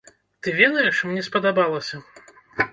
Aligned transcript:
Ты 0.45 0.53
ведаеш, 0.61 1.03
мне 1.11 1.21
спадабалася! 1.29 2.03